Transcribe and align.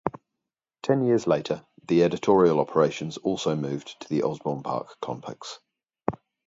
Ten 0.81 1.03
years 1.05 1.27
later, 1.27 1.63
the 1.87 2.03
editorial 2.03 2.59
operations 2.59 3.17
also 3.17 3.55
moved 3.55 3.99
to 4.01 4.09
the 4.09 4.23
Osborne 4.23 4.63
Park 4.63 4.95
complex. 4.99 5.59